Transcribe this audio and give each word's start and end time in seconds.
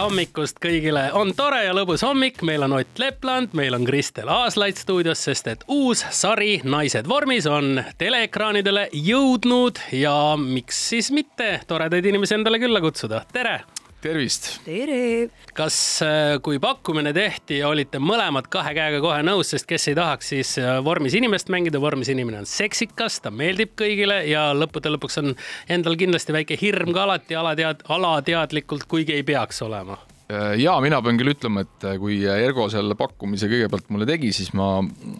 hommikust 0.00 0.60
kõigile, 0.62 1.08
on 1.16 1.32
tore 1.36 1.60
ja 1.64 1.74
lõbus 1.76 2.04
hommik, 2.06 2.40
meil 2.46 2.64
on 2.64 2.76
Ott 2.78 3.00
Lepland, 3.00 3.54
meil 3.58 3.74
on 3.76 3.84
Kristel 3.88 4.30
Aaslaid 4.32 4.78
stuudios, 4.80 5.20
sest 5.26 5.50
et 5.50 5.64
uus 5.68 6.04
sari 6.16 6.60
Naised 6.64 7.08
vormis 7.10 7.48
on 7.50 7.82
teleekraanidele 8.00 8.88
jõudnud. 8.96 9.82
Ja 9.92 10.14
miks 10.40 10.78
siis 10.92 11.10
mitte 11.12 11.58
toredaid 11.68 12.08
inimesi 12.12 12.38
endale 12.38 12.62
külla 12.62 12.80
kutsuda, 12.84 13.24
tere 13.32 13.60
tervist! 14.02 14.48
tere! 14.64 15.28
kas, 15.56 15.76
äh, 16.04 16.38
kui 16.44 16.60
pakkumine 16.62 17.12
tehti, 17.16 17.60
olite 17.66 18.00
mõlemad 18.02 18.48
kahe 18.52 18.72
käega 18.76 19.00
kohe 19.02 19.20
nõus, 19.26 19.50
sest 19.52 19.68
kes 19.68 19.90
ei 19.90 19.96
tahaks 19.98 20.30
siis 20.32 20.54
äh, 20.62 20.78
vormis 20.84 21.16
inimest 21.18 21.50
mängida, 21.52 21.80
vormis 21.82 22.10
inimene 22.12 22.40
on 22.42 22.48
seksikas, 22.48 23.20
ta 23.24 23.32
meeldib 23.34 23.74
kõigile 23.78 24.22
ja 24.30 24.50
lõppude 24.56 24.92
lõpuks 24.94 25.20
on 25.22 25.34
endal 25.72 25.98
kindlasti 26.00 26.36
väike 26.36 26.58
hirm 26.60 26.94
ka 26.96 27.04
alati 27.04 27.36
alatead-, 27.40 27.84
alateadlikult, 27.92 28.88
kuigi 28.90 29.18
ei 29.18 29.26
peaks 29.26 29.60
olema 29.66 29.98
äh, 30.32 30.54
ja 30.62 30.78
mina 30.80 31.02
pean 31.04 31.20
küll 31.20 31.34
ütlema, 31.34 31.66
et 31.66 31.90
kui 32.00 32.22
Ergo 32.30 32.70
selle 32.72 32.96
pakkumise 32.98 33.50
kõigepealt 33.52 33.92
mulle 33.92 34.08
tegi, 34.08 34.32
siis 34.36 34.54
ma 34.56 34.78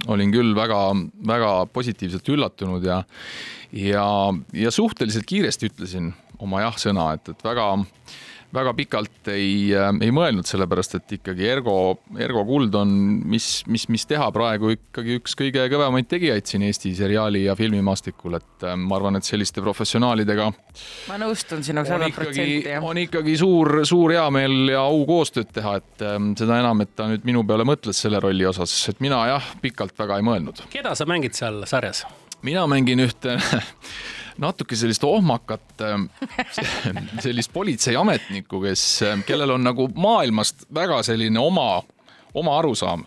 olin 0.08 0.32
küll 0.32 0.56
väga-väga 0.56 1.52
positiivselt 1.74 2.32
üllatunud 2.32 2.88
ja 2.88 3.02
ja, 3.76 4.08
ja 4.56 4.72
suhteliselt 4.74 5.28
kiiresti 5.30 5.70
ütlesin 5.70 6.10
oma 6.40 6.64
jah-sõna, 6.64 7.12
et, 7.18 7.28
et 7.34 7.44
väga 7.44 7.74
väga 8.54 8.72
pikalt 8.74 9.30
ei, 9.32 9.70
äh, 9.76 9.90
ei 10.02 10.10
mõelnud, 10.14 10.46
sellepärast 10.48 10.96
et 10.98 11.14
ikkagi 11.18 11.46
Ergo, 11.48 11.74
Ergo 12.18 12.42
Kuld 12.48 12.74
on, 12.78 12.92
mis, 13.30 13.48
mis, 13.70 13.86
mis 13.92 14.06
teha 14.10 14.26
praegu 14.34 14.72
ikkagi 14.74 15.18
üks 15.20 15.36
kõige 15.38 15.66
kõvemaid 15.72 16.08
tegijaid 16.10 16.50
siin 16.50 16.64
Eesti 16.66 16.92
seriaali 16.98 17.44
ja 17.46 17.56
filmimaastikul, 17.58 18.38
et 18.40 18.66
äh, 18.66 18.76
ma 18.80 18.98
arvan, 18.98 19.20
et 19.20 19.26
selliste 19.26 19.62
professionaalidega. 19.64 20.50
ma 21.10 21.20
nõustun 21.22 21.64
sinuga 21.66 21.94
sada 21.94 22.10
protsenti. 22.14 22.76
on 22.80 23.02
ikkagi 23.04 23.36
suur, 23.40 23.82
suur 23.88 24.16
heameel 24.16 24.74
ja 24.74 24.82
au 24.86 25.04
koostööd 25.08 25.52
teha, 25.54 25.76
et 25.80 26.06
ähm, 26.06 26.32
seda 26.38 26.58
enam, 26.62 26.82
et 26.84 26.96
ta 26.98 27.10
nüüd 27.10 27.26
minu 27.28 27.44
peale 27.46 27.66
mõtles 27.68 28.02
selle 28.02 28.22
rolli 28.22 28.46
osas, 28.48 28.74
et 28.90 29.04
mina 29.04 29.22
jah, 29.30 29.52
pikalt 29.62 29.94
väga 29.98 30.18
ei 30.18 30.26
mõelnud. 30.26 30.66
keda 30.72 30.96
sa 30.98 31.06
mängid 31.08 31.38
seal 31.38 31.62
sarjas? 31.70 32.04
mina 32.42 32.66
mängin 32.70 33.04
ühte 33.04 33.36
natuke 34.40 34.76
sellist 34.78 35.04
ohmakat, 35.04 35.84
ähm, 35.86 36.08
sellist 37.24 37.52
politseiametnikku, 37.52 38.62
kes, 38.64 38.84
ähm, 39.06 39.24
kellel 39.28 39.56
on 39.56 39.64
nagu 39.64 39.88
maailmast 39.94 40.66
väga 40.74 41.02
selline 41.06 41.40
oma, 41.40 41.82
oma 42.34 42.58
arusaam. 42.58 43.04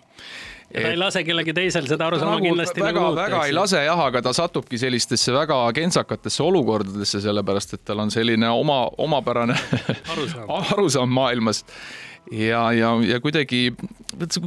Ja 0.73 0.81
ta 0.81 0.89
ei 0.89 0.97
lase 0.97 1.21
kellelgi 1.21 1.53
teisel 1.53 1.85
seda 1.85 2.07
aru 2.07 2.17
saama 2.17 2.39
nagu 2.39 2.47
kindlasti 2.47 2.81
väga 2.81 3.01
nagu, 3.01 3.17
väga 3.17 3.41
ei 3.45 3.53
lase 3.53 3.83
jah, 3.85 3.99
aga 4.07 4.23
ta 4.25 4.31
satubki 4.33 4.79
sellistesse 4.81 5.33
väga 5.35 5.57
kentsakatesse 5.77 6.41
olukordadesse, 6.43 7.21
sellepärast 7.21 7.77
et 7.77 7.83
tal 7.85 8.01
on 8.01 8.13
selline 8.13 8.49
oma, 8.49 8.79
omapärane 8.97 9.57
arusaam, 10.15 10.49
arusaam 10.73 11.13
maailmast 11.13 11.69
ja, 12.31 12.71
ja, 12.73 12.93
ja 13.07 13.19
kuidagi 13.21 13.73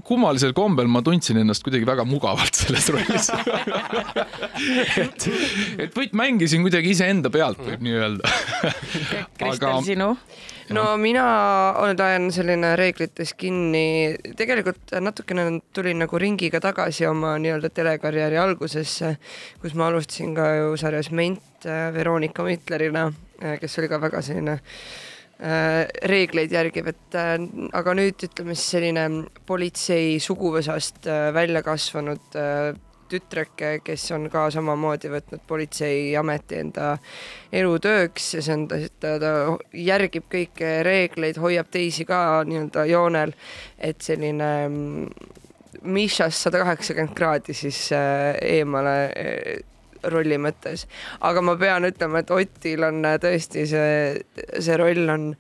kummalisel 0.05 0.55
kombel 0.57 0.89
ma 0.91 1.03
tundsin 1.05 1.41
ennast 1.41 1.65
kuidagi 1.67 1.87
väga 1.89 2.07
mugavalt 2.09 2.57
selles 2.57 2.89
rollis. 2.95 3.31
Et, 4.97 5.27
et 5.85 5.93
võit 5.95 6.15
mängisin 6.17 6.63
kuidagi 6.65 6.95
iseenda 6.95 7.29
pealt, 7.33 7.61
võib 7.61 7.83
nii 7.85 7.97
öelda. 7.99 8.31
Kristel 9.37 9.69
Aga..., 9.69 9.73
sinu? 9.85 10.09
no 10.75 10.85
mina 10.99 11.25
olen 11.83 12.31
selline 12.35 12.73
reeglites 12.79 13.35
kinni, 13.39 14.17
tegelikult 14.39 14.97
natukene 15.05 15.45
tulin 15.77 16.01
nagu 16.03 16.19
ringiga 16.19 16.61
tagasi 16.65 17.07
oma 17.07 17.35
nii-öelda 17.43 17.71
telekarjääri 17.77 18.41
algusesse, 18.41 19.13
kus 19.63 19.77
ma 19.79 19.91
alustasin 19.91 20.35
ka 20.39 20.49
ju 20.57 20.73
sarjas 20.81 21.13
Ment 21.13 21.69
Veronika 21.95 22.47
Mitlerina, 22.47 23.11
kes 23.61 23.79
oli 23.83 23.93
ka 23.93 24.01
väga 24.03 24.25
selline 24.25 24.59
reegleid 25.39 26.53
järgiv, 26.53 26.87
et 26.89 27.17
äh, 27.19 27.35
aga 27.77 27.93
nüüd 27.99 28.23
ütleme 28.25 28.55
siis 28.57 28.71
selline 28.73 29.07
politsei 29.49 30.17
suguvõsast 30.23 31.09
äh, 31.13 31.29
välja 31.37 31.61
kasvanud 31.67 32.39
tütreke, 33.07 33.77
kes 33.87 34.09
on 34.17 34.25
ka 34.33 34.49
samamoodi 34.51 35.11
võtnud 35.13 35.45
politseiameti 35.47 36.57
enda 36.59 36.89
elutööks 37.55 38.33
ja 38.35 38.43
see 38.43 38.57
on, 38.57 38.65
ta, 38.73 38.81
ta 38.99 39.35
järgib 39.77 40.27
kõiki 40.33 40.73
reegleid, 40.89 41.39
hoiab 41.39 41.69
teisi 41.71 42.09
ka 42.09 42.41
nii-öelda 42.49 42.87
joonel, 42.91 43.37
et 43.79 44.01
selline 44.03 44.51
mm, 44.67 45.33
Mišast 45.87 46.49
sada 46.49 46.65
kaheksakümmend 46.65 47.15
kraadi 47.15 47.55
siis 47.55 47.79
eemale 47.93 48.97
rolli 50.13 50.39
mõttes. 50.41 50.87
aga 51.21 51.43
ma 51.45 51.57
pean 51.61 51.89
ütlema, 51.89 52.23
et 52.23 52.31
Otil 52.35 52.85
on 52.87 53.05
äh, 53.05 53.19
tõesti 53.23 53.67
see, 53.71 53.95
see 54.59 54.77
roll 54.81 55.09
on, 55.13 55.31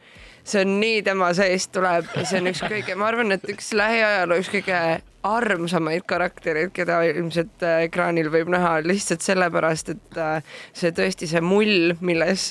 see 0.44 0.64
on 0.64 0.78
nii 0.80 1.02
tema 1.06 1.32
seest 1.36 1.72
tuleb 1.76 2.08
see 2.22 2.40
on 2.40 2.52
üks 2.52 2.64
kõige, 2.66 2.96
ma 2.98 3.10
arvan, 3.10 3.36
et 3.36 3.46
üks 3.52 3.72
lähiajaloo 3.76 4.40
üks 4.42 4.52
kõige 4.54 4.80
armsamaid 5.26 6.06
karaktereid, 6.08 6.72
keda 6.76 7.00
ilmselt 7.10 7.64
äh, 7.66 7.84
ekraanil 7.86 8.30
võib 8.32 8.50
näha 8.52 8.78
lihtsalt 8.86 9.24
sellepärast, 9.26 9.92
et 9.94 10.20
äh, 10.20 10.56
see 10.76 10.92
tõesti 10.96 11.28
see 11.30 11.42
mull, 11.44 11.94
milles 12.00 12.48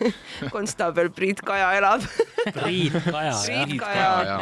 konstaabel 0.54 1.10
Priit 1.14 1.42
Kaja 1.46 1.72
elab 1.78 2.04
Priit 2.56 2.96
Kaja. 3.04 3.34
Priit 3.46 3.80
Kaja. 3.80 4.40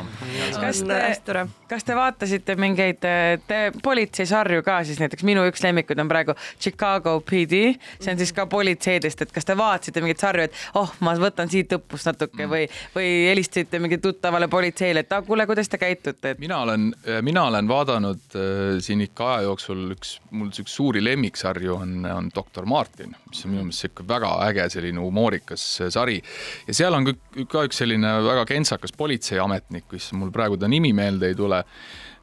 kas 0.61 0.83
te, 0.85 1.45
kas 1.71 1.87
te 1.87 1.97
vaatasite 1.97 2.57
mingeid 2.61 3.01
te, 3.01 3.59
politseisarju 3.83 4.65
ka 4.67 4.81
siis 4.85 5.01
näiteks 5.03 5.25
minu 5.27 5.47
üks 5.49 5.63
lemmikuid 5.65 6.03
on 6.03 6.11
praegu 6.11 6.37
Chicago 6.61 7.19
PD, 7.25 7.77
see 8.01 8.13
on 8.13 8.21
siis 8.21 8.35
ka 8.37 8.47
politseidest, 8.51 9.25
et 9.25 9.35
kas 9.35 9.49
te 9.49 9.57
vaatasite 9.59 10.03
mingeid 10.05 10.21
sarju, 10.21 10.49
et 10.49 10.61
oh, 10.81 10.93
ma 11.05 11.17
võtan 11.21 11.51
siit 11.53 11.73
õppust 11.79 12.11
natuke 12.11 12.49
või, 12.51 12.67
või 12.97 13.09
helistasite 13.31 13.81
mingi 13.83 14.01
tuttavale 14.03 14.49
politseile, 14.53 15.05
et 15.05 15.17
ah, 15.17 15.25
kuule, 15.25 15.47
kuidas 15.49 15.71
te 15.71 15.81
käitute 15.81 16.35
et...? 16.35 16.39
mina 16.39 16.59
olen, 16.59 16.95
mina 17.23 17.45
olen 17.45 17.69
vaadanud 17.75 18.37
äh, 18.39 18.79
siin 18.85 19.03
ikka 19.05 19.35
aja 19.35 19.49
jooksul 19.49 19.97
üks, 19.97 20.17
mul 20.35 20.53
üks 20.53 20.77
suuri 20.79 21.03
lemmiksarju 21.05 21.77
on, 21.77 21.99
on 22.09 22.31
doktor 22.35 22.69
Martin, 22.71 23.17
mis 23.29 23.45
on 23.45 23.55
minu 23.55 23.67
meelest 23.67 23.85
sihuke 23.85 24.07
väga 24.09 24.33
äge 24.49 24.69
selline 24.77 25.03
humoorikas 25.03 25.67
äh, 25.85 25.93
sari. 25.95 26.21
ja 26.69 26.79
seal 26.81 26.97
on 26.97 27.11
ka 27.11 27.67
üks 27.69 27.83
selline 27.83 28.17
väga 28.25 28.47
kentsakas 28.49 28.95
politseiametnik, 28.97 29.91
mis 29.93 30.11
mul 30.17 30.33
praegu 30.35 30.59
ta 30.61 30.71
nimi 30.71 30.95
meelde 30.97 31.33
ei 31.33 31.39
tule 31.39 31.63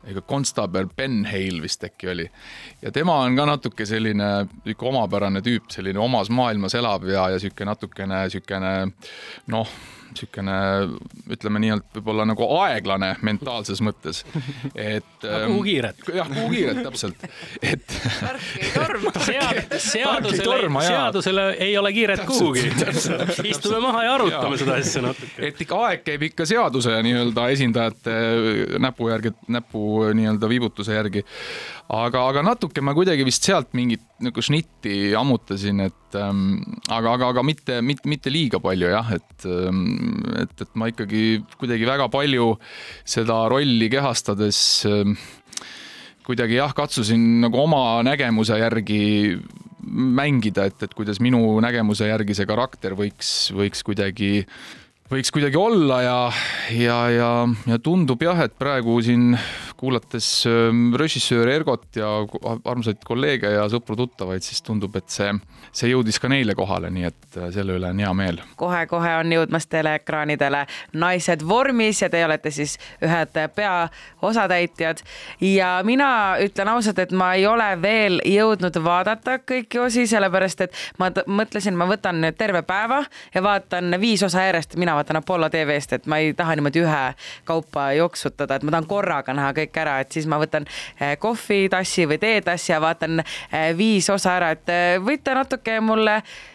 ega 0.08 0.22
konstaabel 0.26 0.88
Ben 0.98 1.22
Hale 1.30 1.62
vist 1.62 1.84
äkki 1.86 2.10
oli. 2.10 2.28
ja 2.82 2.92
tema 2.92 3.20
on 3.22 3.38
ka 3.38 3.46
natuke 3.46 3.86
selline 3.86 4.32
ikka 4.66 4.90
omapärane 4.90 5.44
tüüp, 5.46 5.70
selline 5.74 6.02
omas 6.02 6.32
maailmas 6.34 6.76
elab 6.76 7.06
ja, 7.10 7.30
ja 7.30 7.40
sihuke 7.42 7.66
natukene 7.68 8.24
siukene 8.34 8.76
noh 9.54 9.76
niisugune 10.12 10.56
ütleme 11.32 11.62
nii-öelda 11.64 11.98
võib-olla 11.98 12.26
nagu 12.28 12.48
aeglane 12.60 13.14
mentaalses 13.26 13.82
mõttes, 13.84 14.24
et. 14.76 15.08
kuhu 15.24 15.62
kiiret? 15.66 16.02
jah, 16.16 16.30
kuhu 16.30 16.50
kiiret 16.52 16.82
täpselt, 16.86 17.26
et. 17.62 17.86
seadusele, 19.82 20.70
seadusele 20.88 21.46
ei 21.64 21.78
ole 21.78 21.94
kiiret 21.96 22.26
kuhugi. 22.28 22.66
istume 23.50 23.80
maha 23.84 24.04
ja 24.06 24.16
arutame 24.18 24.56
ja. 24.56 24.62
seda 24.64 24.78
asja 24.82 25.06
natuke. 25.06 25.48
et 25.48 25.64
ikka 25.66 25.82
aeg 25.88 26.06
käib 26.08 26.28
ikka 26.32 26.48
seaduse 26.50 26.98
nii-öelda 27.08 27.48
esindajate 27.56 28.18
näpu 28.82 29.10
järgi, 29.12 29.34
näpu 29.52 29.86
nii-öelda 30.18 30.50
viibutuse 30.52 30.96
järgi. 30.98 31.26
aga, 31.90 32.28
aga 32.28 32.46
natuke 32.52 32.84
ma 32.84 32.96
kuidagi 32.98 33.26
vist 33.28 33.48
sealt 33.48 33.74
mingit 33.78 34.04
nagu 34.22 34.44
šnitti 34.44 35.16
ammutasin, 35.18 35.88
et 35.88 36.01
ähm, 36.20 36.62
aga, 36.88 37.16
aga, 37.16 37.30
aga 37.34 37.44
mitte, 37.46 37.80
mitte, 37.86 38.10
mitte 38.10 38.34
liiga 38.34 38.62
palju 38.64 38.92
jah, 38.92 39.12
et 39.18 39.46
ähm, 39.48 39.84
et, 40.42 40.54
et 40.66 40.76
ma 40.80 40.90
ikkagi 40.92 41.42
kuidagi 41.60 41.88
väga 41.90 42.10
palju 42.14 42.56
seda 43.08 43.44
rolli 43.52 43.90
kehastades 43.92 44.62
ähm, 44.90 45.18
kuidagi 46.28 46.60
jah, 46.60 46.74
katsusin 46.78 47.42
nagu 47.46 47.64
oma 47.64 48.02
nägemuse 48.06 48.60
järgi 48.62 49.02
mängida, 49.92 50.68
et, 50.70 50.84
et 50.86 50.94
kuidas 50.94 51.20
minu 51.24 51.42
nägemuse 51.64 52.08
järgi 52.08 52.38
see 52.38 52.48
karakter 52.50 52.94
võiks, 52.98 53.50
võiks 53.58 53.82
kuidagi 53.86 54.46
võiks 55.12 55.32
kuidagi 55.34 55.60
olla 55.60 55.98
ja, 56.06 56.20
ja, 56.72 56.98
ja, 57.12 57.32
ja 57.68 57.78
tundub 57.84 58.22
jah, 58.24 58.46
et 58.46 58.54
praegu 58.60 58.96
siin 59.04 59.34
kuulates 59.82 60.46
ähm, 60.48 60.94
režissöör 60.96 61.50
Ergot 61.50 61.98
ja 61.98 62.08
armsaid 62.70 63.02
kolleege 63.04 63.50
ja 63.50 63.66
sõpru-tuttavaid, 63.72 64.46
siis 64.46 64.62
tundub, 64.64 64.96
et 64.96 65.10
see, 65.12 65.34
see 65.76 65.90
jõudis 65.92 66.20
ka 66.22 66.30
neile 66.32 66.56
kohale, 66.56 66.92
nii 66.94 67.08
et 67.10 67.40
äh, 67.40 67.50
selle 67.52 67.76
üle 67.80 67.90
on 67.90 68.00
hea 68.00 68.12
meel 68.16 68.40
kohe,. 68.40 68.56
kohe-kohe 68.62 69.16
on 69.20 69.34
jõudmas 69.36 69.68
teleekraanidele 69.72 70.64
Naised 71.02 71.44
vormis 71.48 72.04
ja 72.06 72.12
te 72.14 72.22
olete 72.24 72.54
siis 72.56 72.78
ühed 73.04 73.36
peaosatäitjad 73.58 75.04
ja 75.44 75.74
mina 75.84 76.12
ütlen 76.46 76.72
ausalt, 76.72 77.02
et 77.04 77.12
ma 77.12 77.34
ei 77.36 77.48
ole 77.50 77.68
veel 77.82 78.22
jõudnud 78.24 78.80
vaadata 78.86 79.42
kõiki 79.44 79.82
osi, 79.82 80.08
sellepärast 80.08 80.68
et 80.70 80.82
ma 81.02 81.12
mõtlesin, 81.26 81.76
ma 81.76 81.90
võtan 81.90 82.22
nüüd 82.24 82.40
terve 82.40 82.64
päeva 82.64 83.02
ja 83.36 83.44
vaatan 83.44 84.00
viis 84.00 84.24
osa 84.24 84.46
järjest, 84.48 84.80
mina 84.80 84.96
vaatan 84.96 85.01
Apollo 85.22 85.50
tv-st, 85.50 86.00
et 86.00 86.06
ma 86.06 86.22
ei 86.22 86.34
taha 86.38 86.56
niimoodi 86.56 86.84
ühekaupa 86.84 87.92
jooksutada, 87.98 88.56
et 88.56 88.64
ma 88.64 88.76
tahan 88.76 88.90
korraga 88.90 89.34
näha 89.34 89.54
kõik 89.58 89.82
ära, 89.84 90.00
et 90.04 90.12
siis 90.12 90.28
ma 90.30 90.40
võtan 90.42 90.68
eh, 91.00 91.18
kohvitassi 91.22 92.08
või 92.10 92.22
teetassi 92.22 92.74
ja 92.74 92.82
vaatan 92.84 93.24
eh, 93.24 93.72
viis 93.78 94.10
osa 94.10 94.38
ära, 94.38 94.54
et 94.58 94.70
eh, 94.70 94.98
võite 95.02 95.36
natuke 95.38 95.80
mulle 95.82 96.22
Eh, 96.22 96.51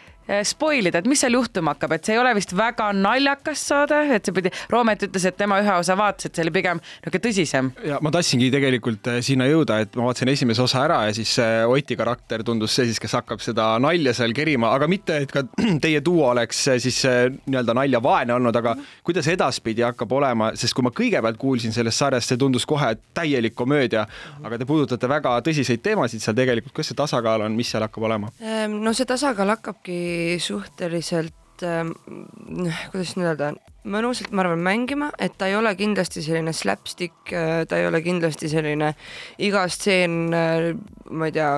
spoil 0.47 0.91
ida, 0.91 1.01
et 1.03 1.09
mis 1.09 1.21
seal 1.23 1.37
juhtuma 1.37 1.75
hakkab, 1.75 1.97
et 1.97 2.07
see 2.07 2.17
ei 2.17 2.21
ole 2.21 2.33
vist 2.37 2.53
väga 2.57 2.89
naljakas 2.97 3.63
saade, 3.71 4.01
et 4.17 4.27
see 4.27 4.35
pidi, 4.37 4.53
Roomet 4.73 5.07
ütles, 5.07 5.27
et 5.29 5.37
tema 5.39 5.61
ühe 5.63 5.75
osa 5.79 5.97
vaatas, 5.99 6.29
et 6.29 6.39
see 6.39 6.47
oli 6.47 6.55
pigem 6.55 6.81
niisugune 6.81 7.23
tõsisem. 7.27 7.71
ja 7.87 8.01
ma 8.03 8.13
tahtsingi 8.15 8.51
tegelikult 8.55 9.11
eh, 9.13 9.21
sinna 9.27 9.47
jõuda, 9.49 9.81
et 9.85 9.97
ma 9.99 10.09
vaatasin 10.09 10.33
esimese 10.33 10.65
osa 10.65 10.83
ära 10.85 11.01
ja 11.09 11.15
siis 11.17 11.37
Oti 11.67 11.97
karakter 11.99 12.43
tundus 12.47 12.75
see 12.77 12.89
siis, 12.91 13.01
kes 13.03 13.15
hakkab 13.19 13.43
seda 13.45 13.69
nalja 13.83 14.15
seal 14.17 14.35
kerima, 14.37 14.73
aga 14.75 14.89
mitte, 14.91 15.21
et 15.27 15.33
ka 15.33 15.45
teie 15.85 16.03
duo 16.05 16.27
oleks 16.33 16.63
eh, 16.73 16.81
siis 16.83 17.03
nii-öelda 17.47 17.77
naljavaene 17.77 18.35
olnud, 18.37 18.61
aga 18.63 18.77
kuidas 19.07 19.29
edaspidi 19.31 19.85
hakkab 19.87 20.13
olema, 20.19 20.53
sest 20.59 20.77
kui 20.77 20.87
ma 20.87 20.93
kõigepealt 20.95 21.39
kuulsin 21.41 21.75
sellest 21.77 22.03
sarjast, 22.03 22.33
see 22.33 22.41
tundus 22.41 22.67
kohe 22.67 22.95
täielik 23.17 23.55
komöödia, 23.55 24.07
aga 24.43 24.59
te 24.59 24.69
puudutate 24.69 25.09
väga 25.11 25.37
tõsiseid 25.47 25.83
teemasid 25.85 26.25
seal 26.25 26.37
tegelikult, 26.37 26.75
kas 26.77 26.91
see 26.91 26.99
tasakaal 26.99 27.47
on, 27.47 27.57
mis 27.59 27.71
seal 27.73 27.85
hakkab 27.87 28.09
olema? 28.09 28.33
Ehm, 28.41 28.79
no 28.83 28.95
see 28.97 29.09
tasakaal 29.09 29.55
hakkabki 29.57 29.97
suhteliselt 30.43 31.65
äh, 31.67 31.89
kuidas 32.93 33.17
nüüd 33.17 33.31
öelda, 33.33 33.55
mõnusalt, 33.87 34.35
ma 34.35 34.45
arvan, 34.45 34.63
mängima, 34.65 35.11
et 35.23 35.37
ta 35.39 35.51
ei 35.51 35.57
ole 35.59 35.75
kindlasti 35.79 36.25
selline 36.25 36.55
slapstick, 36.57 37.17
äh, 37.33 37.65
ta 37.69 37.81
ei 37.81 37.89
ole 37.89 38.03
kindlasti 38.05 38.51
selline 38.53 38.93
iga 39.43 39.67
stseen, 39.73 40.29
äh, 40.35 40.71
ma 41.11 41.31
ei 41.31 41.37
tea, 41.37 41.51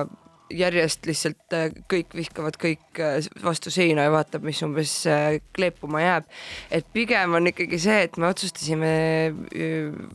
järjest 0.49 1.05
lihtsalt 1.05 1.53
äh, 1.53 1.67
kõik 1.91 2.15
vihkavad 2.17 2.55
kõik 2.61 3.01
vastu 3.45 3.69
seina 3.73 4.07
ja 4.07 4.13
vaatab, 4.13 4.45
mis 4.47 4.61
umbes 4.65 4.93
kleepuma 5.53 6.01
jääb. 6.01 6.29
et 6.73 6.87
pigem 6.93 7.35
on 7.37 7.51
ikkagi 7.51 7.77
see, 7.81 7.99
et 8.07 8.17
me 8.17 8.31
otsustasime 8.31 8.93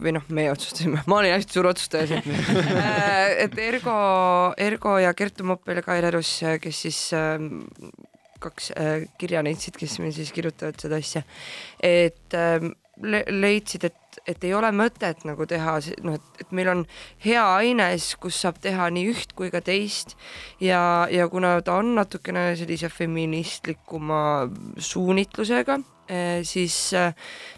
või 0.03 0.17
noh, 0.17 0.27
me 0.35 0.49
otsustasime, 0.51 1.05
ma 1.07 1.21
olin 1.21 1.37
hästi 1.37 1.55
suur 1.55 1.71
otsustaja 1.71 2.11
siin 2.11 2.35
et 3.45 3.55
Ergo, 3.63 3.95
Ergo 4.59 4.99
ja 4.99 5.15
Kertu 5.15 5.47
Moppel 5.47 5.79
ja 5.79 5.87
Kair 5.87 6.11
Erus, 6.11 6.41
kes 6.61 6.83
siis 6.89 7.01
kaks 8.45 8.71
äh, 8.77 8.95
kirjaneitsit, 9.21 9.79
kes 9.81 9.99
meil 10.03 10.15
siis 10.17 10.33
kirjutavad 10.35 10.79
seda 10.81 11.01
asja, 11.01 11.25
et 11.83 12.37
äh, 12.39 12.65
le 13.03 13.23
leidsid, 13.29 13.87
et, 13.89 14.19
et 14.29 14.45
ei 14.47 14.53
ole 14.55 14.71
mõtet 14.75 15.25
nagu 15.27 15.47
teha, 15.51 15.79
noh, 16.07 16.19
et 16.41 16.53
meil 16.55 16.71
on 16.71 16.85
hea 17.25 17.43
aines, 17.59 18.13
kus 18.23 18.39
saab 18.45 18.61
teha 18.63 18.87
nii 18.95 19.11
üht 19.11 19.35
kui 19.39 19.51
ka 19.55 19.63
teist 19.65 20.15
ja, 20.63 21.09
ja 21.11 21.27
kuna 21.33 21.57
ta 21.67 21.81
on 21.83 21.95
natukene 21.99 22.53
sellise 22.59 22.91
feministlikuma 22.93 24.23
suunitlusega 24.79 25.81
äh,, 26.07 26.41
siis 26.47 26.79
äh, 26.95 27.13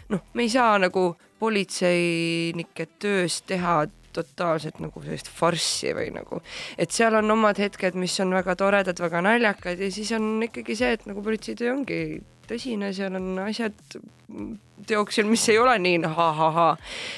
noh, 0.09 0.25
me 0.33 0.47
ei 0.47 0.53
saa 0.53 0.77
nagu 0.81 1.11
politseinike 1.37 2.87
töös 2.97 3.43
teha 3.45 3.83
totaalselt 4.17 4.81
nagu 4.83 5.03
sellist 5.05 5.29
farssi 5.33 5.93
või 5.97 6.09
nagu, 6.15 6.41
et 6.77 6.93
seal 6.95 7.17
on 7.21 7.37
omad 7.37 7.59
hetked, 7.61 7.97
mis 7.99 8.17
on 8.23 8.33
väga 8.37 8.57
toredad, 8.59 8.99
väga 9.01 9.23
naljakad 9.25 9.79
ja 9.81 9.91
siis 9.93 10.11
on 10.17 10.35
ikkagi 10.47 10.77
see, 10.77 10.97
et 10.97 11.05
nagu 11.09 11.23
politseitöö 11.25 11.73
ongi 11.75 12.01
tõsine, 12.49 12.93
seal 12.95 13.19
on 13.19 13.35
asjad 13.47 13.75
teoksil, 14.87 15.25
mis 15.29 15.43
ei 15.49 15.57
ole 15.59 15.73
nii 15.81 16.01
ha-ha-ha. 16.05 16.67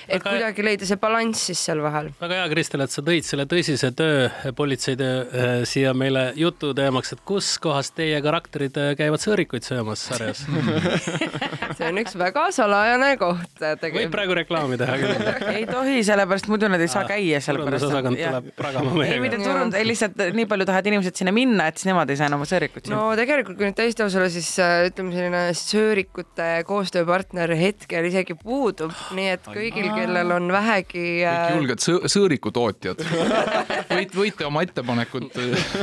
et 0.08 0.24
väga... 0.24 0.30
kuidagi 0.30 0.66
leida 0.66 0.88
see 0.88 1.00
balanss 1.02 1.50
siis 1.50 1.62
seal 1.68 1.82
vahel. 1.84 2.12
väga 2.22 2.38
hea, 2.40 2.48
Kristel, 2.54 2.84
et 2.86 2.94
sa 2.94 3.04
tõid 3.06 3.28
selle 3.28 3.46
tõsise 3.50 3.92
töö, 3.98 4.30
politseitöö 4.56 5.16
äh, 5.20 5.52
siia 5.70 5.94
meile 5.98 6.30
jututeemaks, 6.40 7.16
et 7.18 7.24
kus 7.28 7.52
kohas 7.62 7.92
teie 7.98 8.22
karakterid 8.26 8.80
äh, 8.80 8.94
käivad 9.00 9.24
sõõrikuid 9.24 9.68
söömas 9.68 10.06
sarjas 10.08 10.46
see 11.80 11.90
on 11.90 12.00
üks 12.02 12.16
väga 12.20 12.46
salajane 12.56 13.12
koht 13.20 13.60
tegelikult. 13.60 14.00
võib 14.00 14.14
praegu 14.16 14.38
reklaami 14.40 14.80
teha 14.80 14.98
küll 15.02 15.30
ei 15.58 15.68
tohi, 15.70 16.00
sellepärast 16.08 16.50
muidu 16.52 16.72
nad 16.72 16.84
ei 16.84 16.92
saa 16.92 17.06
käia, 17.10 17.42
sellepärast. 17.44 17.86
turundusosakond 17.88 18.22
tuleb 18.22 18.50
pragama 18.58 18.96
meiega. 18.96 19.18
ei, 19.18 19.24
mitte 19.24 19.42
turund, 19.44 19.78
ei 19.78 19.88
lihtsalt 19.88 20.24
nii 20.38 20.48
palju 20.50 20.70
tahavad 20.70 20.92
inimesed 20.94 21.22
sinna 21.22 21.36
minna, 21.36 21.70
et 21.70 21.80
siis 21.80 21.92
nemad 21.92 22.10
ei 22.12 22.20
saa 22.20 22.32
enam 22.32 22.48
sõõrikuid 22.48 22.88
siin. 22.88 22.96
no 22.96 23.12
tegelikult, 23.20 23.60
kui 23.60 23.70
nüüd 23.70 23.78
täiesti 23.80 24.06
aus 24.06 24.18
olla, 24.20 24.32
siis 24.34 24.52
äh, 24.64 24.88
ütleme, 24.90 25.16
selline 25.20 25.46
sõõrikute 25.58 26.52
koostööpartner 26.68 27.50
partner 27.50 27.56
hetkel 27.58 28.08
isegi 28.08 28.36
puudub, 28.38 28.94
nii 29.16 29.28
et 29.34 29.46
kõigil, 29.46 29.90
kellel 29.94 30.32
on 30.36 30.50
vähegi 30.52 31.02
kõik 31.22 31.28
äh, 31.30 31.56
julged 31.56 31.84
sõ 31.84 31.96
sõõrikutootjad 32.10 33.02
võite, 33.98 34.18
võite 34.18 34.48
oma 34.48 34.64
ettepanekud 34.66 35.30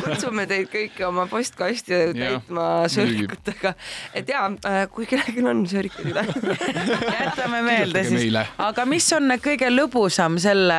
kutsume 0.05 0.47
teid 0.51 0.71
kõiki 0.73 1.07
oma 1.07 1.27
postkasti 1.31 2.01
täitma 2.17 2.67
sõõrikutega, 2.93 3.75
et 4.17 4.31
ja 4.33 4.45
äh, 4.49 4.79
kui 4.93 5.09
kellelgi 5.09 5.45
on 5.47 5.65
sõõrikuid 5.71 6.11
üle 6.13 6.25
jätame 7.23 7.63
meelde 7.67 8.05
siis, 8.09 8.39
aga 8.63 8.87
mis 8.89 9.09
on 9.17 9.37
kõige 9.43 9.71
lõbusam 9.73 10.39
selle 10.43 10.79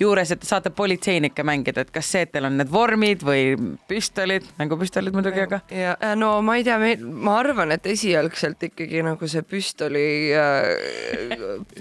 juures, 0.00 0.32
et 0.34 0.42
te 0.42 0.48
saate 0.48 0.72
politseinikke 0.74 1.46
mängida, 1.46 1.84
et 1.86 1.92
kas 1.94 2.12
see, 2.14 2.26
et 2.26 2.34
teil 2.34 2.48
on 2.48 2.58
need 2.60 2.72
vormid 2.72 3.24
või 3.26 3.54
püstolid, 3.90 4.46
mängupüstolid 4.60 5.16
muidugi, 5.16 5.46
aga. 5.46 5.62
ja 5.72 5.96
no 6.18 6.36
ma 6.44 6.58
ei 6.58 6.66
tea, 6.66 6.78
ma 6.98 7.38
arvan, 7.42 7.72
et 7.74 7.77
esialgselt 7.86 8.62
ikkagi 8.68 9.02
nagu 9.06 9.28
see 9.30 9.42
püstoli 9.46 10.04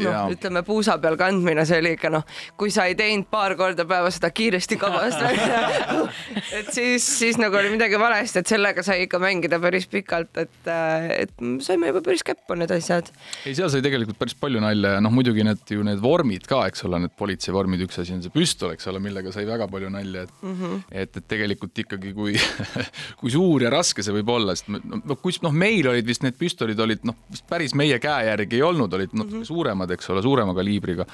noh, 0.03 0.31
ütleme 0.33 0.63
puusa 0.67 0.97
peal 1.01 1.17
kandmine, 1.19 1.65
see 1.67 1.79
oli 1.81 1.95
ikka 1.97 2.11
noh, 2.13 2.25
kui 2.59 2.71
sa 2.73 2.87
ei 2.89 2.95
teinud 2.99 3.29
paar 3.31 3.55
korda 3.59 3.85
päevas 3.89 4.19
seda 4.19 4.31
kiiresti 4.35 4.77
kabast 4.81 5.21
välja 5.23 5.61
et 6.59 6.71
siis, 6.75 7.05
siis 7.19 7.39
nagu 7.41 7.57
oli 7.57 7.71
midagi 7.73 7.99
valesti, 7.99 8.43
et 8.43 8.51
sellega 8.51 8.83
sai 8.85 9.05
ikka 9.05 9.21
mängida 9.21 9.59
päris 9.63 9.87
pikalt, 9.91 10.37
et, 10.43 10.71
et 11.15 11.45
saime 11.65 11.91
juba 11.91 12.03
päris 12.05 12.25
käppu 12.27 12.57
need 12.59 12.71
asjad. 12.75 13.11
ei, 13.45 13.55
seal 13.57 13.71
sai 13.73 13.83
tegelikult 13.85 14.19
päris 14.19 14.37
palju 14.37 14.61
nalja 14.63 14.97
ja 14.97 15.03
noh, 15.03 15.13
muidugi 15.13 15.45
need 15.47 15.75
ju 15.77 15.85
need 15.87 16.01
vormid 16.03 16.47
ka, 16.49 16.65
eks 16.71 16.85
ole, 16.87 17.01
need 17.05 17.15
politseivormid, 17.19 17.85
üks 17.87 18.01
asi 18.03 18.15
on 18.15 18.23
see 18.25 18.33
püstol, 18.33 18.75
eks 18.75 18.89
ole, 18.91 19.01
millega 19.03 19.33
sai 19.35 19.47
väga 19.49 19.69
palju 19.71 19.91
nalja, 19.93 20.27
et 20.27 20.43
mm 20.43 20.55
-hmm. 20.55 20.83
et, 20.91 21.17
et 21.17 21.27
tegelikult 21.27 21.85
ikkagi, 21.85 22.13
kui 22.17 22.37
kui 23.21 23.33
suur 23.33 23.63
ja 23.63 23.71
raske 23.73 24.03
see 24.05 24.15
võib 24.19 24.31
olla, 24.33 24.55
sest 24.55 24.69
noh, 24.71 25.17
kus 25.21 25.41
noh, 25.45 25.53
meil 25.55 25.86
olid 25.91 26.07
vist 26.07 26.25
need 26.25 26.37
püstolid 26.39 26.79
olid 26.83 27.05
noh, 27.07 27.17
vist 27.31 27.47
päris 27.49 27.75
meie 27.77 27.99
käe 28.03 28.27
järgi 28.29 28.59
ei 28.59 28.65
olnud, 28.65 28.93
olid 28.93 29.13
natuke 29.13 29.39
mm 29.39 29.41
-hmm. 29.41 29.51
suuremad, 29.51 29.91
eks 29.97 30.09
ole, 30.13 30.25
suurema 30.25 30.55
kaliibriga 30.57 31.07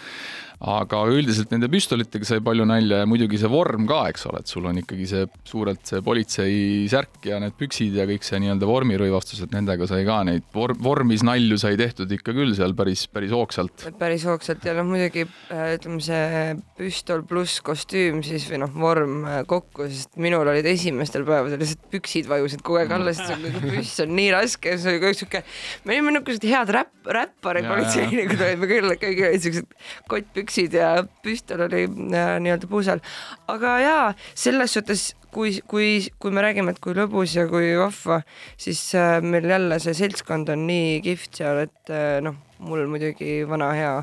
aga 0.63 1.01
üldiselt 1.11 1.51
nende 1.51 1.67
püstolitega 1.71 2.27
sai 2.27 2.41
palju 2.43 2.65
nalja 2.67 3.01
ja 3.01 3.07
muidugi 3.09 3.39
see 3.41 3.49
vorm 3.51 3.87
ka, 3.89 4.05
eks 4.13 4.27
ole, 4.29 4.39
et 4.43 4.51
sul 4.51 4.67
on 4.69 4.77
ikkagi 4.79 5.07
see 5.09 5.25
suurelt 5.47 5.81
see 5.89 5.99
politsei 6.05 6.53
särk 6.91 7.27
ja 7.27 7.39
need 7.43 7.57
püksid 7.59 7.97
ja 7.99 8.05
kõik 8.07 8.23
see 8.23 8.39
nii-öelda 8.43 8.69
vormirõivastus, 8.69 9.41
et 9.43 9.55
nendega 9.55 9.87
sai 9.89 10.05
ka 10.07 10.21
neid 10.27 10.45
vor-, 10.55 10.75
vormis 10.79 11.25
nalju 11.27 11.57
sai 11.59 11.75
tehtud 11.79 12.11
ikka 12.15 12.35
küll 12.35 12.55
seal 12.55 12.75
päris, 12.79 13.05
päris 13.11 13.33
hoogsalt. 13.35 13.87
päris 13.99 14.23
hoogsalt 14.29 14.63
ja 14.63 14.75
noh, 14.77 14.87
muidugi 14.87 15.25
äh, 15.25 15.73
ütleme, 15.75 15.99
see 16.03 16.55
püstol 16.79 17.25
pluss 17.27 17.59
kostüüm 17.65 18.23
siis 18.25 18.47
või 18.51 18.63
noh, 18.63 18.71
vorm 18.85 19.27
äh, 19.27 19.41
kokku, 19.49 19.89
sest 19.91 20.15
minul 20.21 20.47
olid 20.47 20.67
esimestel 20.71 21.27
päevadel 21.27 21.59
lihtsalt 21.59 21.91
püksid 21.91 22.31
vajusid 22.31 22.63
kogu 22.63 22.79
aeg 22.79 22.95
alla, 22.95 23.11
sest 23.11 23.33
see 23.33 23.67
püss 23.67 23.99
on 24.05 24.15
nii 24.15 24.31
raske, 24.31 24.62
see 24.63 24.93
oli 24.93 25.01
kogu 25.01 25.11
aeg 25.11 25.19
siuke, 25.19 25.43
me 25.83 25.97
olime 25.97 26.15
niisugused 26.15 26.47
head 26.49 26.73
räpp, 26.77 26.93
räpparid, 27.19 27.67
politseinikud 27.69 28.45
olid, 28.47 28.61
me 28.63 28.71
küll, 28.71 28.95
kõigil 29.01 29.29
olid 29.29 29.45
siuksed 29.47 29.77
kottpüksid 30.11 30.43
püksid 30.43 30.77
ja 30.77 30.93
püstol 31.23 31.65
oli 31.67 31.85
äh, 31.87 32.37
nii-öelda 32.43 32.69
puusal. 32.69 33.01
aga 33.47 33.75
jaa, 33.81 34.07
selles 34.35 34.73
suhtes 34.73 35.13
kui, 35.33 35.59
kui, 35.67 36.07
kui 36.19 36.31
me 36.31 36.43
räägime, 36.45 36.73
et 36.73 36.81
kui 36.83 36.95
lõbus 36.97 37.35
ja 37.37 37.47
kui 37.49 37.73
vahva, 37.79 38.21
siis 38.57 38.81
äh, 38.95 39.19
meil 39.21 39.49
jälle 39.49 39.79
see 39.83 39.95
seltskond 39.97 40.49
on 40.53 40.67
nii 40.69 41.01
kihvt 41.05 41.41
seal, 41.41 41.65
et 41.67 41.93
äh, 41.93 42.19
noh 42.23 42.39
mul 42.63 42.85
muidugi 42.87 43.43
vana 43.49 43.71
hea 43.75 43.93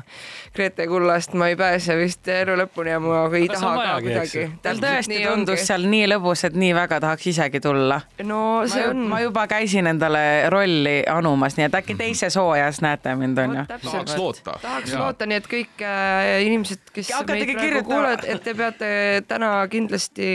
Grete 0.55 0.87
Kullast 0.87 1.33
ma 1.39 1.47
ei 1.51 1.57
pääse 1.59 1.95
vist 1.99 2.27
elu 2.31 2.55
lõpuni 2.59 2.93
ja 2.93 2.99
ma 3.03 3.23
ei 3.35 3.47
Aga 3.49 3.59
taha 3.59 3.83
ka 3.85 3.95
kuidagi. 4.05 4.45
tal 4.63 4.81
tõesti 4.83 5.19
tundus 5.25 5.57
ongi. 5.57 5.67
seal 5.67 5.87
nii 5.93 6.07
lõbus, 6.13 6.45
et 6.47 6.57
nii 6.63 6.71
väga 6.77 7.01
tahaks 7.03 7.27
isegi 7.33 7.61
tulla. 7.63 8.01
no 8.27 8.41
see 8.71 8.85
ma, 8.85 8.93
on. 8.93 9.03
ma 9.15 9.21
juba 9.23 9.47
käisin 9.51 9.89
endale 9.91 10.23
rolli 10.53 11.01
anumas, 11.09 11.57
nii 11.57 11.69
et 11.69 11.77
äkki 11.81 11.97
teises 11.99 12.37
hooajas 12.39 12.81
näete 12.85 13.15
mind 13.19 13.43
onju. 13.45 13.67
tahaks 13.67 14.17
loota. 14.17 14.57
tahaks 14.61 14.93
ja. 14.93 15.03
loota, 15.03 15.29
nii 15.29 15.41
et 15.41 15.51
kõik 15.51 15.85
äh, 15.85 16.33
inimesed, 16.47 16.83
kes 16.93 17.13
meid 17.27 17.55
praegu 17.57 17.85
kuulavad, 17.87 18.25
et 18.27 18.43
te 18.43 18.57
peate 18.57 18.91
täna 19.27 19.55
kindlasti 19.71 20.31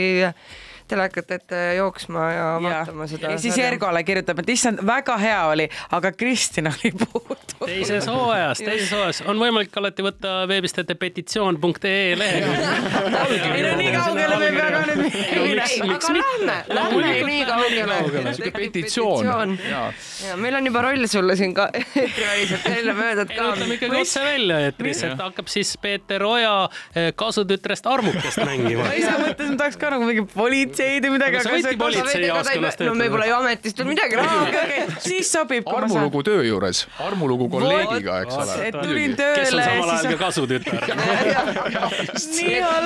telekat 0.87 1.31
ette 1.31 1.59
jooksma 1.75 2.31
ja, 2.31 2.43
ja 2.43 2.61
vaatama 2.63 3.07
seda. 3.07 3.31
ja 3.31 3.41
siis 3.41 3.57
Ergole 3.57 4.03
kirjutab, 4.07 4.39
et 4.43 4.49
issand, 4.55 4.81
väga 4.87 5.17
hea 5.21 5.39
oli, 5.51 5.67
aga 5.91 6.11
Kristin 6.11 6.71
oli 6.71 6.93
puudu. 7.01 7.36
Teises 7.67 8.07
hooajas, 8.09 8.61
teises 8.63 8.91
hooajas 8.95 9.21
on 9.27 9.39
võimalik 9.41 9.75
alati 9.79 10.05
võtta 10.05 10.33
veebist 10.49 10.79
ette 10.81 10.95
petitsioon.ee 10.99 12.15
lehekülg. 12.19 13.45
ei 13.53 13.65
no 13.65 13.73
nii 13.81 13.93
kaugele 13.95 14.39
me 14.41 14.49
ei 14.49 14.55
pea 14.57 14.69
ka 14.73 14.81
nüüd 14.87 15.01
minema. 15.03 15.67
aga 15.97 16.13
lähme, 16.17 16.57
lähme 16.79 17.13
nii 17.29 17.43
kaugele. 17.51 18.33
siuke 18.39 18.53
petitsioon. 18.57 19.57
ja 19.69 20.37
meil 20.41 20.59
on 20.61 20.71
juba 20.71 20.85
roll 20.87 21.07
sulle 21.11 21.37
siin 21.39 21.55
ka 21.57 21.69
eetriväliselt 21.77 22.67
möödad 22.97 23.33
ka. 23.35 23.51
ütleme 23.53 23.79
ikkagi 23.79 24.01
otse 24.01 24.25
välja 24.25 24.59
eetris, 24.67 25.03
et 25.07 25.25
hakkab 25.27 25.51
siis 25.51 25.75
Peeter 25.81 26.25
Oja 26.27 26.55
eh, 26.95 27.11
kasutütrest 27.15 27.87
Armukest 27.87 28.41
mängima. 28.47 28.87
ma 28.87 28.95
ise 28.97 29.13
mõtlesin, 29.19 29.53
et 29.53 29.61
tahaks 29.61 29.79
ka 29.79 29.93
nagu 29.93 30.07
mingi 30.07 30.25
politsei 30.33 30.87
politseid 30.87 31.05
või 31.05 31.13
midagi. 31.15 31.41
sa 31.43 31.53
võidki 31.53 31.79
politseijaoskonnas 31.81 32.77
töötada. 32.77 32.89
no 32.89 32.95
me 32.99 33.09
pole 33.11 33.27
ju 33.27 33.35
ametist 33.37 33.81
veel 33.81 33.89
midagi 33.91 34.15
siis 35.07 35.31
sobib. 35.31 35.67
armulugu 35.67 36.23
töö 36.27 36.43
juures, 36.45 36.85
armulugu 37.03 37.49
kolleegiga, 37.57 38.19
eks 38.25 38.35
ole. 38.43 38.71
tulin 38.77 39.15
tööle. 39.19 39.37
kes 39.41 39.53
on 39.53 39.61
samal 39.63 39.89
ajal 39.95 40.05
ka 40.11 40.17
kasutütar. 40.25 40.81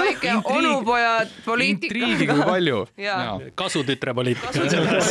väike 0.02 0.38
onupojad 0.44 1.28
poliitika. 1.46 1.94
intriigi 1.94 2.30
kui 2.32 2.42
palju. 2.52 2.80
kasutütre 3.56 4.14
poliitika 4.18 4.66
on 4.66 4.70
selle 4.70 5.02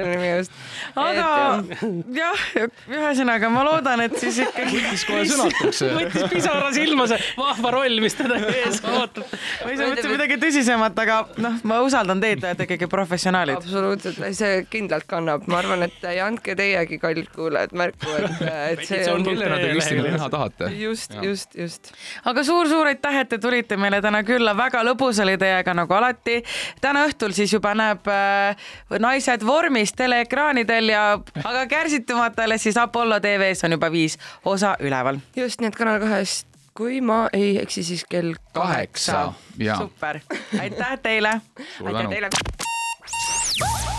selle 0.00 0.10
nimi 0.10 0.30
just. 0.30 0.52
aga 0.98 1.26
jah, 2.16 2.44
ühesõnaga 2.90 3.50
ma 3.52 3.64
loodan, 3.66 4.04
et 4.06 4.16
siis 4.20 4.40
ikkagi. 4.44 4.76
võttis 4.76 5.04
kohe 5.08 5.24
sõnatuks. 5.30 5.82
võttis 5.98 6.26
pisara 6.32 6.70
silma 6.74 7.06
see 7.10 7.20
vahva 7.38 7.72
roll, 7.76 8.00
mis 8.04 8.16
teda 8.18 8.38
ees 8.50 8.80
ootab. 8.84 9.24
ma 9.64 9.74
ise 9.74 9.88
mõtlesin 9.88 10.14
midagi 10.14 10.40
tõsisemat, 10.44 11.02
aga 11.04 11.20
noh, 11.42 11.58
ma 11.68 11.80
usaldan 11.86 12.22
teid, 12.22 12.42
te 12.42 12.50
olete 12.50 12.68
ikkagi 12.68 12.90
professionaalid. 12.90 13.60
absoluutselt, 13.60 14.22
see 14.38 14.64
kindlalt 14.70 15.08
kannab, 15.10 15.46
ma 15.50 15.60
arvan, 15.62 15.86
et 15.88 15.98
ja 16.02 16.26
andke 16.28 16.56
teiegi, 16.58 17.00
kallid 17.02 17.30
kuulajad, 17.34 17.74
märku, 17.76 18.14
et, 18.20 18.44
et 18.74 18.84
see 18.90 19.12
on. 19.12 19.24
kellena 19.24 19.58
te 19.60 19.70
Kristina 19.72 20.14
näha 20.16 20.28
tahate? 20.32 20.70
just, 20.78 21.14
just, 21.22 21.56
just. 21.58 21.92
aga 22.24 22.44
suur-suur 22.44 22.90
aitäh, 22.92 23.20
et 23.22 23.32
te 23.32 23.38
tulite 23.38 23.78
meile 23.80 24.02
täna 24.02 24.22
külla, 24.26 24.56
väga 24.56 24.82
lõbus 24.86 25.22
oli 25.24 25.36
teiega 25.40 25.74
nagu 25.76 25.96
alati. 25.96 26.40
täna 26.80 27.06
õhtul 27.08 27.34
siis 27.36 27.52
juba 27.54 27.74
näeb 27.78 28.10
äh, 28.10 28.68
naised 28.98 29.46
vormis 29.46 29.94
teleekraanidel 29.98 30.94
ja, 30.94 31.04
aga 31.44 31.66
kärsitumatele 31.70 32.58
siis 32.58 32.78
Apollo 32.80 33.20
tv-s 33.20 33.64
on 33.64 33.78
juba 33.78 33.92
viis 33.92 34.18
osa 34.44 34.76
üleval. 34.80 35.20
just, 35.36 35.60
nii 35.60 35.72
et 35.72 35.80
Kanal 35.80 36.00
kahes 36.02 36.42
kui 36.80 37.00
ma 37.04 37.26
ei 37.32 37.58
eksi, 37.62 37.84
siis 37.84 38.04
kell 38.08 38.34
kaheksa. 38.54 39.32
super, 39.78 40.20
aitäh 40.60 40.98
teile. 41.02 41.40
aitäh 41.84 42.08
teile. 42.08 42.30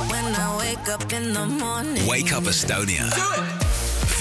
When 0.09 0.35
I 0.35 0.55
wake 0.57 0.93
up 0.93 1.13
in 1.13 1.33
the 1.33 1.45
morning. 1.45 2.07
Wake 2.07 2.33
up 2.37 2.47
Estonia. 2.47 3.60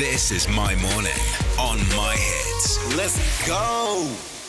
This 0.00 0.30
is 0.30 0.48
my 0.48 0.74
morning 0.76 1.12
on 1.58 1.78
my 1.94 2.14
hits. 2.16 2.96
Let's 2.96 3.46
go. 3.46 4.39